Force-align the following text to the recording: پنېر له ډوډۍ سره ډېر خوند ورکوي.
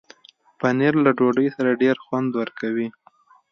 پنېر 0.59 0.93
له 1.05 1.11
ډوډۍ 1.17 1.47
سره 1.55 1.79
ډېر 1.81 1.95
خوند 2.05 2.31
ورکوي. 2.39 2.87